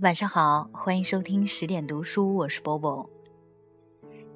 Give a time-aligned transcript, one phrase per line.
[0.00, 3.08] 晚上好，欢迎收听十点读书，我是 Bobo。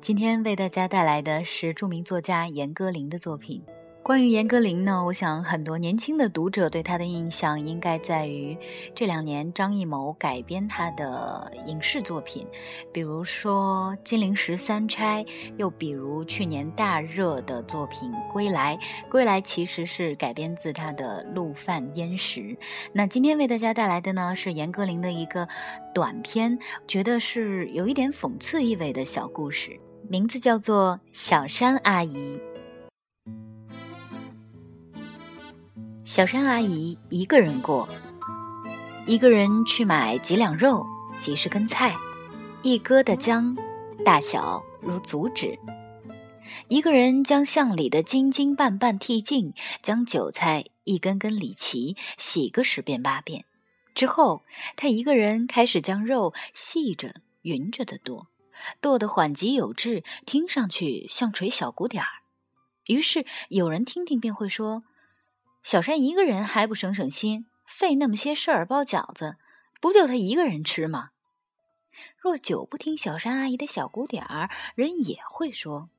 [0.01, 3.61] 今天为大家带来的是著名作家严歌苓的作品。
[4.09, 8.57] 关于严歌苓呢，我想很多年轻的读者对她的印象应该在于
[8.95, 12.47] 这两年张艺谋改编她的影视作品，
[12.91, 15.23] 比如说《金陵十三钗》，
[15.59, 18.79] 又比如去年大热的作品《归来》。
[19.11, 22.41] 《归来》其实是改编自他的《陆犯焉识》。
[22.95, 25.47] 那今天为大家带来的呢，是严歌苓的一个
[25.95, 32.39] 短篇，觉得是有一点讽刺意味的小故事，名字叫做《小山阿姨》。
[36.09, 37.87] 小山阿姨一个人过，
[39.07, 40.87] 一个人去买几两肉、
[41.19, 41.95] 几十根菜，
[42.63, 43.55] 一疙瘩姜，
[44.07, 45.59] 大小如足指。
[46.69, 53.45] 一个人将巷里的金金瓣瓣剔净，将韭菜一根根理齐，洗个十遍八遍。
[53.95, 54.43] 之后，
[54.77, 58.29] 他一个人开始将肉细着、匀着的剁，
[58.81, 62.09] 剁得缓急有致，听上去像捶小鼓点儿。
[62.87, 64.85] 于是有人听听便会说。
[65.71, 69.37] 小山一个人还不省省心，费那么些事儿包饺子，
[69.83, 71.11] 不就他一个人吃吗？
[72.17, 75.91] 若久不听小山阿姨的小鼓点儿，人也会说：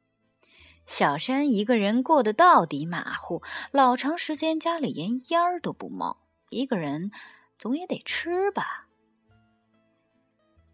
[0.88, 6.18] 小山一个人过得到底马虎，老长时间家里连烟儿都不冒，
[6.50, 7.12] 一个人
[7.60, 8.88] 总也得吃吧。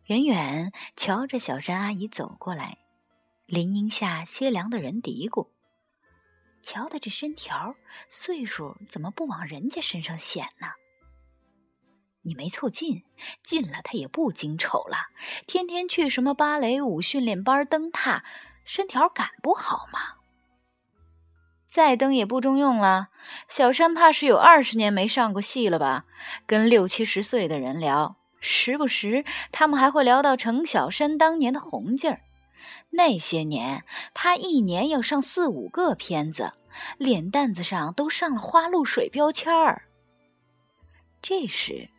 [0.05, 2.77] 远远瞧着小山阿姨走过来，
[3.45, 5.49] 林荫下歇凉的人嘀咕。
[6.65, 7.75] 瞧他这身条，
[8.09, 10.69] 岁数怎么不往人家身上显呢？
[12.23, 13.03] 你没凑近，
[13.43, 14.97] 近了他也不经丑了。
[15.45, 18.23] 天天去什么芭蕾舞训练班蹬踏，
[18.65, 20.15] 身条赶不好吗？
[21.67, 23.09] 再蹬也不中用了。
[23.47, 26.05] 小山怕是有二十年没上过戏了吧？
[26.47, 32.21] 跟六七十岁的人聊，时不时他们还会聊到程小山当年的红劲儿。
[32.89, 33.83] 那些年，
[34.13, 36.53] 他一年要上四五个片子，
[36.97, 39.83] 脸蛋子上都上了花露水标签儿。
[41.21, 41.89] 这时，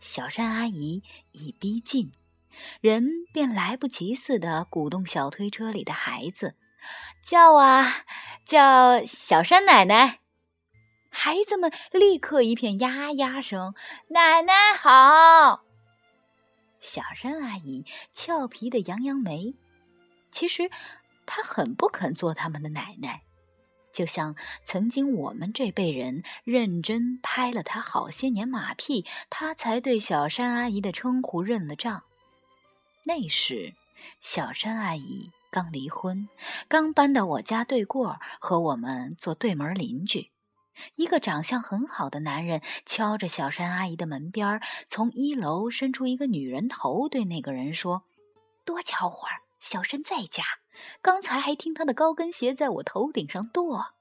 [0.00, 2.12] 小山阿姨已逼近，
[2.80, 6.54] 人便来不及似的鼓动小推车里的孩子，
[7.22, 8.04] 叫啊
[8.44, 10.20] 叫小山奶奶。
[11.12, 13.74] 孩子们立刻一片呀呀声
[14.10, 15.64] ：“奶奶好！”
[16.80, 19.54] 小山阿姨俏皮的扬扬眉。
[20.30, 20.70] 其实，
[21.26, 23.22] 他很不肯做他们的奶奶，
[23.92, 32.04] 就像曾经我们这辈人认真拍了他好些年马屁，他才对小山阿姨的称呼认了账。
[33.04, 33.74] 那时，
[34.20, 36.28] 小山阿姨刚离婚，
[36.68, 40.30] 刚搬到我家对过，和我们做对门邻居。
[40.94, 48.04] 一个长相很好的男人敲着小山阿姨的门边，从一楼伸出一个女人头，对那个人说
[48.64, 50.42] ：“多瞧会儿。”小山在家，
[51.00, 53.94] 刚才还听他的高跟鞋在我头顶上跺。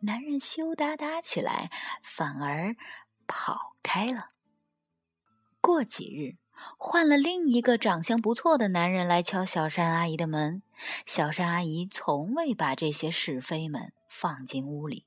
[0.00, 1.70] 男人羞答答起来，
[2.02, 2.76] 反而
[3.26, 4.28] 跑开了。
[5.60, 6.38] 过几日，
[6.78, 10.62] 换了另一个长相不错的男人来敲小山阿姨的门。
[11.04, 15.06] 小山阿姨从未把这些是非们放进屋里，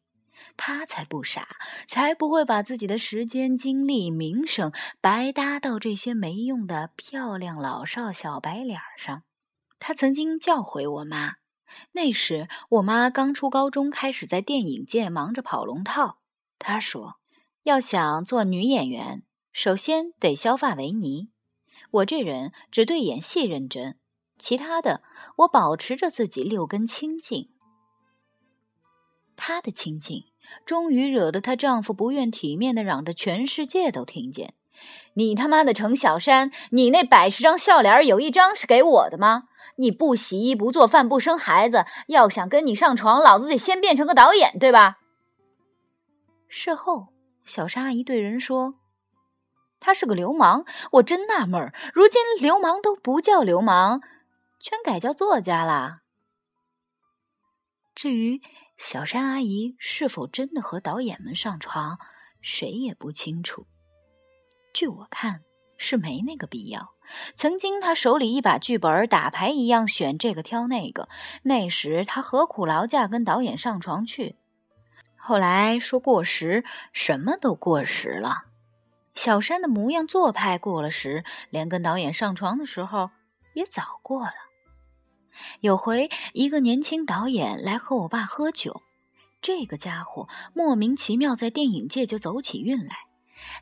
[0.57, 1.47] 她才不傻，
[1.87, 9.23] 才不会把自己的时间、精力、名声白搭到这些没用的漂亮老少小白脸上。
[9.79, 11.35] 他曾经教诲我妈，
[11.93, 16.19] 那时我妈刚出高中，开始在电影界忙着跑龙套。
[16.57, 17.15] 他说
[17.63, 19.23] ：“要想做女演员，
[19.53, 21.29] 首先得削发为尼。
[21.91, 23.97] 我这人只对演戏认真，
[24.37, 25.01] 其他的
[25.37, 27.49] 我保持着自己六根清净。”
[29.37, 30.25] 她的清净，
[30.65, 34.53] 终于惹得她丈夫不愿体面的嚷着全世界都听见。
[35.19, 39.43] 你他妈的程小山，你那百十张笑脸有一张是给我的吗？
[39.75, 44.99] 你不洗衣不做饭不生孩子，要想跟你上床，老子得先变成个导演，对吧？
[46.47, 47.09] 事后，
[47.43, 48.75] 小山阿姨对人说
[49.81, 50.63] ：“他是个流氓。”
[50.93, 54.01] 我真纳闷儿，如今流氓都不叫流氓，
[54.61, 55.99] 全改叫作家啦。
[57.93, 58.41] 至于
[58.77, 61.99] 小山阿姨是否真的和导演们上床，
[62.39, 63.67] 谁也不清楚。
[64.79, 65.41] 据我看，
[65.77, 66.91] 是没那个必要。
[67.35, 71.09] 曾经他手里一把剧本，打牌一样选这个挑那个。
[71.43, 74.37] 那时他何苦劳驾跟导演上床去？
[75.17, 78.45] 后来说过时，什么都过时了。
[79.15, 83.09] 小山的模样做派过了时，连跟导演上床的时候
[83.53, 84.31] 也早过了。
[85.59, 88.81] 有回一个年轻导演来和我爸喝酒，
[89.41, 93.08] 这个家伙莫名其妙在电影界就走起运来。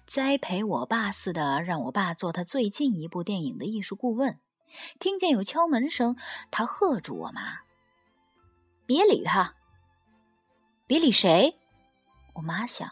[0.06, 4.40] 栽培我爸似的，让我爸做他最近一部电影的艺术顾问。
[5.00, 6.16] 听见有敲门声，
[6.52, 7.60] 他喝住我妈
[8.86, 9.56] ：“别理他，
[10.86, 11.58] 别理谁。”
[12.36, 12.92] 我妈想：“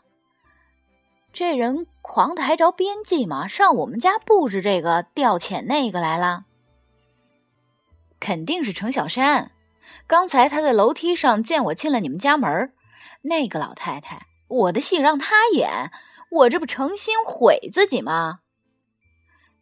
[1.33, 3.47] 这人狂的还着边际吗？
[3.47, 6.45] 上我们家布置这个调遣那个来了。”
[8.19, 9.51] 肯定是程小山。
[10.07, 12.73] 刚才他在楼梯上见我进了你们家门
[13.21, 15.91] 那个老太太，我的戏让他演，
[16.31, 18.39] 我这不诚心毁自己吗？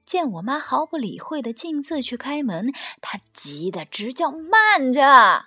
[0.06, 5.46] 见我妈毫不理会的径自去开门，他急得直叫慢着。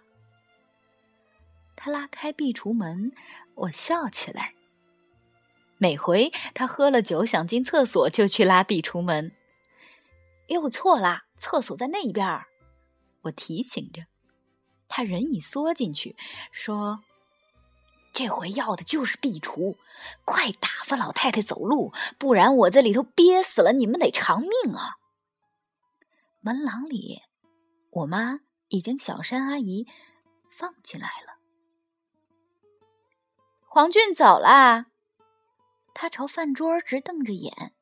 [1.76, 3.12] 他拉开壁橱门，
[3.54, 4.54] 我笑起来。
[5.78, 9.32] 每回他喝了酒想进厕所，就去拉壁橱门。
[10.46, 12.46] 又错了，厕所在那边儿。
[13.22, 14.06] 我提醒着，
[14.88, 16.16] 他人已缩进去，
[16.50, 17.00] 说
[18.16, 19.76] ：“这回要的就是壁橱，
[20.24, 24.96] 快打发老太太走路，不然我在里头憋死了，你们得偿命啊！”
[26.40, 27.20] 门廊里，
[27.90, 29.86] 我妈已经小山阿姨
[30.50, 31.36] 放进来了。
[33.68, 34.86] 黄俊走了，
[35.92, 37.74] 他朝饭桌直瞪着眼。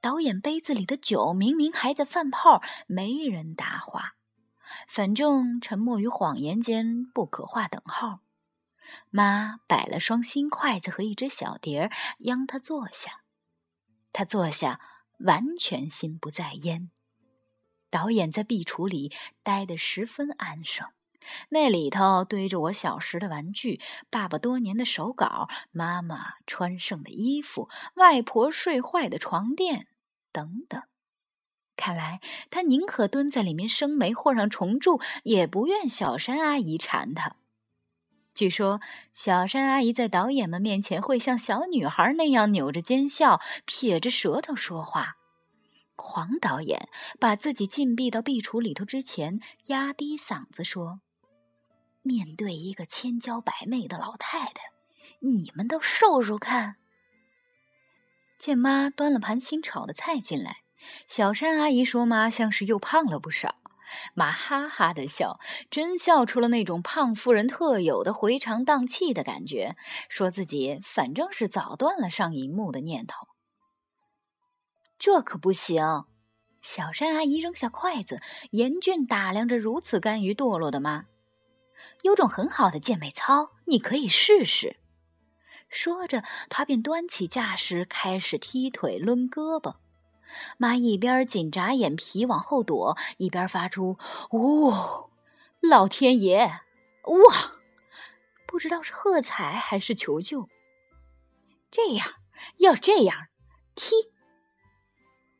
[0.00, 4.12] 导演杯子里的酒明明还在泛泡，没人答话。
[4.86, 8.20] 反正沉默与谎言间不可划等号。
[9.10, 11.90] 妈摆了双新筷子和一只小碟儿，
[12.20, 13.22] 央他坐下。
[14.12, 14.80] 他坐下，
[15.18, 16.90] 完全心不在焉。
[17.90, 20.88] 导演在壁橱里待得十分安生，
[21.50, 29.86] 那里头堆着我小时的玩具、爸爸多年的手稿、妈妈穿剩的衣服、外婆睡坏的床垫
[30.32, 30.82] 等等。
[31.76, 32.20] 看来
[32.50, 37.36] 他宁可蹲在里面生煤或上虫蛀，也不愿小山阿姨缠他。
[38.34, 38.80] 据说
[39.12, 45.16] 小山阿姨在导演们面前会像小女孩那样扭着尖笑，撇着舌头说话。
[45.96, 46.88] 黄导演
[47.20, 51.00] 把自己禁闭到壁橱里头之前，压低嗓子说
[52.02, 54.72] ：“面对一个千娇百媚的老太太，
[55.20, 56.74] 你们都瘦瘦看。”
[58.36, 60.58] 见妈端了盘新炒的菜进来。
[61.06, 63.54] 小山阿姨说：“妈像是又胖了不少。”
[64.14, 65.38] 妈哈哈的笑，
[65.70, 69.76] 真笑出了那种胖夫人特有的回肠荡气的感觉，
[70.08, 73.28] 说自己反正是早断了上银幕的念头。
[74.98, 76.04] 这可不行！
[76.62, 78.22] 小山阿姨扔下筷子，
[78.52, 81.04] 严峻打量着如此甘于堕落的妈。
[82.02, 84.78] 有种很好的健美操，你可以试试。
[85.68, 89.74] 说着，她便端起架势，开始踢腿、抡胳膊。
[90.58, 93.98] 妈一边紧眨眼皮往后躲，一边发出
[94.32, 94.72] “呜，
[95.60, 96.60] 老天爷，
[97.04, 97.52] 哇！”
[98.46, 100.48] 不知道是喝彩还是求救。
[101.70, 102.06] 这样，
[102.58, 103.26] 要这样
[103.74, 103.94] 踢。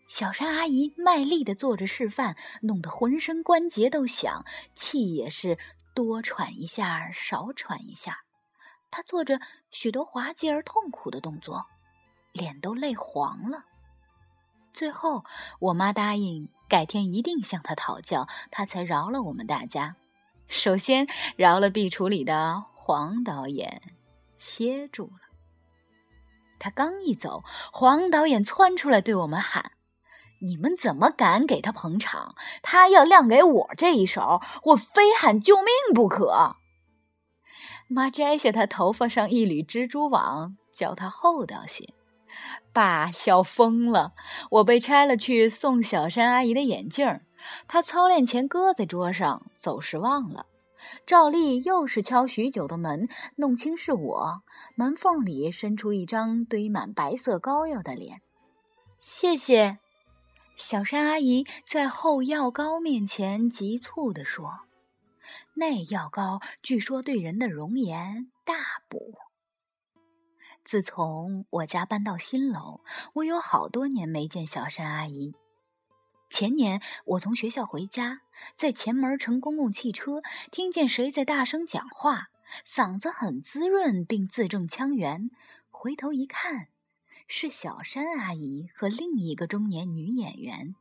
[0.08, 4.44] 小山阿姨卖力的做着示范，弄得浑身关节都响，
[4.74, 5.58] 气也是
[5.94, 8.18] 多喘一下，少喘一下。
[8.90, 9.40] 她做着
[9.70, 11.66] 许多滑稽而痛苦的动作，
[12.32, 13.64] 脸都累黄了。
[14.74, 15.24] 最后，
[15.60, 19.94] 我妈答应改天一定向他讨教，他才饶了我们大家。
[20.48, 21.06] 首先
[21.36, 23.80] 饶了壁橱里的黄导演，
[24.36, 25.20] 歇住了。
[26.58, 29.72] 他刚一走，黄导演窜出来对我们喊
[30.42, 32.34] ：“你们怎么敢给他捧场？
[32.60, 36.56] 他要亮给我这一手，我非喊救命不可！”
[37.86, 41.94] 妈摘下他头发上一缕蜘蛛网，教他厚道些。
[42.72, 44.12] 爸笑疯了，
[44.50, 47.20] 我被拆了去送小山阿姨的眼镜，
[47.68, 50.46] 她操练前搁在桌上，走时忘了。
[51.06, 54.42] 照例又是敲许久的门，弄清是我。
[54.74, 58.20] 门缝里伸出一张堆满白色膏药的脸。
[58.98, 59.78] 谢谢，
[60.56, 64.60] 小山阿姨在厚药膏面前急促地说
[65.54, 68.54] ：“那药膏据说对人的容颜大
[68.88, 69.14] 补。”
[70.64, 72.80] 自从我家搬到新楼，
[73.12, 75.34] 我有好多年没见小山阿姨。
[76.30, 78.22] 前年我从学校回家，
[78.56, 82.28] 在前门乘公共汽车，听见谁在大声讲话，
[82.66, 85.30] 嗓子很滋润，并字正腔圆。
[85.70, 86.68] 回头一看，
[87.28, 90.74] 是小山阿姨和另一个中年女演员。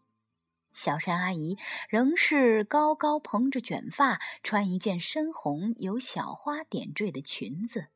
[0.72, 7.90] 小山阿姨仍是高高蓬着卷发，穿一件深红有小花点缀的裙子。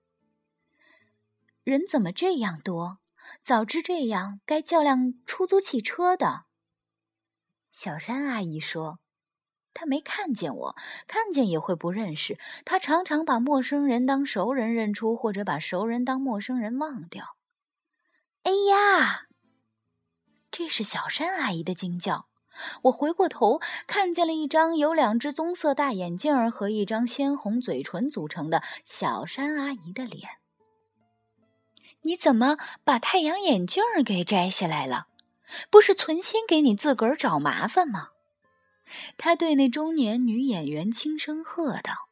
[1.68, 3.00] 人怎么这样多？
[3.44, 6.46] 早知这样，该叫辆出租汽车的。
[7.74, 9.00] 小山阿姨说
[9.76, 10.76] ：“她没看见我，
[11.08, 12.40] 看见也会不认识。
[12.64, 17.36] 她常常把陌生人当熟人认出，或者把熟人当陌生人忘掉。”
[18.44, 19.24] 哎呀！
[20.50, 22.30] 这是小山阿姨的惊叫。
[22.84, 30.30] 我回过头，看见了一张由两只棕色大眼镜和一张鲜红嘴唇组成的小山阿姨的脸。
[32.08, 35.08] 你怎么把太阳眼镜给摘下来了？
[35.70, 38.12] 不是存心给你自个儿找麻烦吗？
[39.18, 42.08] 他对那中年女演员轻声喝道：“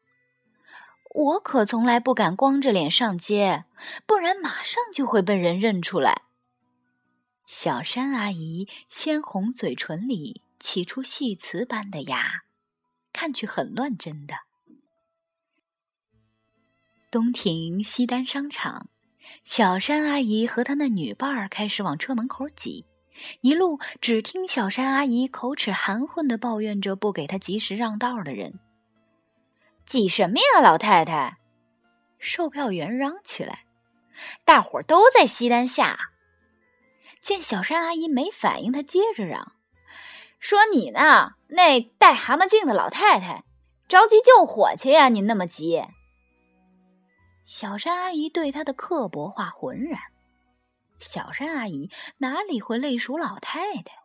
[1.16, 3.64] 我可从来不敢光着脸上街，
[4.06, 6.24] 不然马上就会被人认出来。”
[7.48, 12.44] 小山阿姨鲜红嘴唇里起出细瓷般的牙，
[13.14, 14.36] 看去很乱真的。
[17.10, 18.90] 东亭西单商场，
[19.44, 22.86] 小山阿姨和她那女伴儿开始往车门口挤，
[23.42, 28.60] 一路只听小山阿姨口齿含混的抱怨着不给她及时让道的人。
[29.86, 31.38] 挤什么呀，老太太！
[32.18, 33.66] 售票员嚷起来
[34.46, 36.12] ：“大伙都在西单下。”
[37.22, 39.54] 见小山阿姨没反应，他接着嚷
[40.40, 43.44] ：“说你呢，那戴蛤蟆镜的老太太，
[43.88, 45.10] 着急救火去呀！
[45.10, 45.84] 你那么急。”
[47.46, 50.00] 小山阿姨对他的刻薄话浑然。
[51.00, 54.04] 小山阿姨哪里会累数老太太？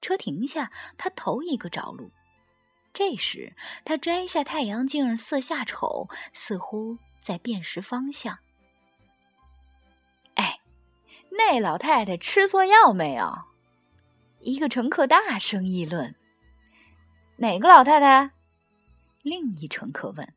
[0.00, 2.10] 车停下，他头一个着陆。
[2.92, 8.38] 这时，他摘下太阳镜，四下瞅，似乎在辨识方向。
[10.34, 10.60] 哎
[11.30, 13.32] 那老太太吃错药没有？
[14.40, 16.14] 一个乘客大声议论。
[17.36, 18.32] 哪个老太太？
[19.22, 20.34] 另一乘客问。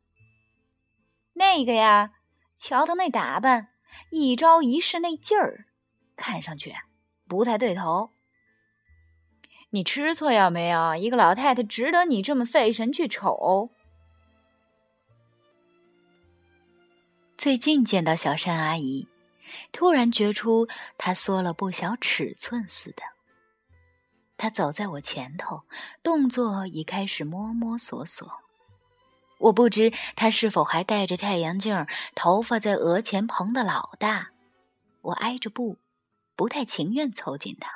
[1.34, 2.12] 那个呀，
[2.56, 3.68] 瞧她那打扮，
[4.10, 5.66] 一招一式那劲儿，
[6.16, 6.74] 看上去
[7.28, 8.10] 不太对头。
[9.70, 10.94] 你吃错药没有？
[10.94, 13.70] 一个老太太值得你这么费神去瞅？
[17.36, 19.08] 最近见到小山阿姨。
[19.72, 23.02] 突然觉出她缩了不小尺寸似的，
[24.36, 25.62] 他走在我前头，
[26.02, 28.43] 动作已开始摸摸索索。
[29.38, 34.30] 我不知他是否还戴着太阳镜，头发在额前蓬的老大。
[35.02, 35.78] 我挨着步，
[36.34, 37.70] 不太情愿凑近他。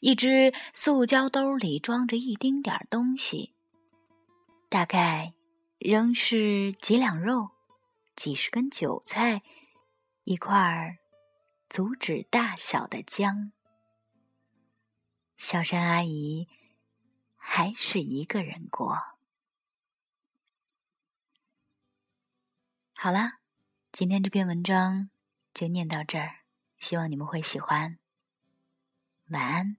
[0.00, 3.54] 一只塑胶兜里装着一丁点儿东西，
[4.68, 5.34] 大概
[5.78, 7.50] 仍是几两肉，
[8.14, 9.42] 几十根韭菜。
[10.22, 10.98] 一块儿
[11.68, 13.52] 足指大小的姜，
[15.36, 16.46] 小山阿姨
[17.36, 19.13] 还是一个人过。
[23.04, 23.32] 好了，
[23.92, 25.10] 今天这篇文章
[25.52, 26.36] 就念到这儿，
[26.78, 27.98] 希望你们会喜欢。
[29.28, 29.76] 晚安。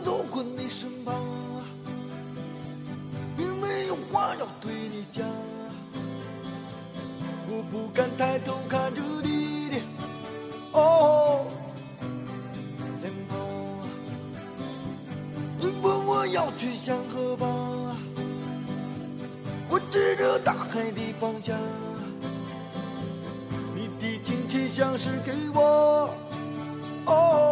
[0.00, 1.14] 走过你身旁，
[3.36, 5.24] 并没有话要对你讲。
[7.48, 9.76] 我不敢抬头看着你的
[10.72, 11.44] 哦
[13.00, 13.38] 脸庞。
[15.58, 17.48] 你问我要去向何方？
[19.68, 21.58] 我指着大海的方向。
[23.74, 26.10] 你的亲切像是给我
[27.06, 27.51] 哦。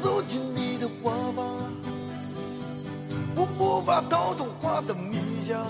[0.00, 1.72] 走进你的花房，
[3.34, 5.66] 我无法逃脱花的迷香，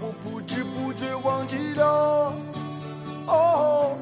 [0.00, 2.32] 我不知不觉忘记了
[3.26, 3.96] 哦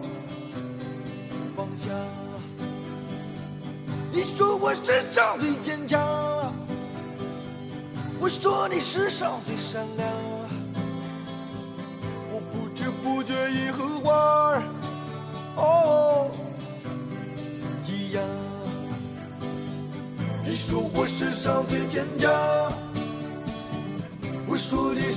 [1.57, 1.91] 放下。
[4.13, 6.01] 你说我世上最坚强，
[8.19, 10.09] 我说你世上最善良，
[12.33, 14.15] 我不知不觉已和花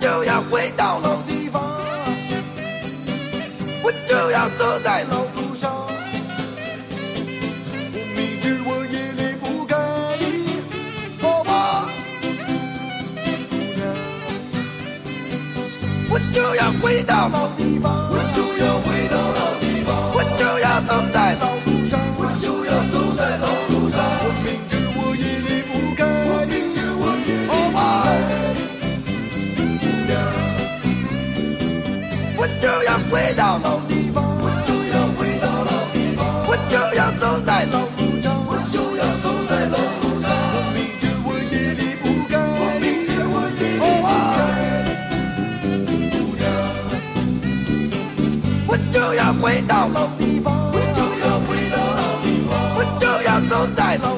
[0.00, 1.62] 就要回到老地方，
[3.84, 5.70] 我就要走在老路上。
[7.92, 9.76] 我明知我也离不开
[10.18, 10.24] 你，
[11.20, 11.84] 哦啊，
[13.50, 13.78] 姑娘，
[16.08, 21.19] 我就要回到老地方，我就要回到老地方，我就要走在
[33.40, 40.28] 到老地方，我就要回到老地方，我就要走在老路上，我就要走在老路上。
[40.52, 42.36] 我明天我也离不开
[42.84, 42.84] 你，
[43.80, 44.12] 哦啊，
[46.12, 46.44] 姑娘。
[48.68, 54.09] 我就要回到老地方，我就要回到老地方，我就要走在老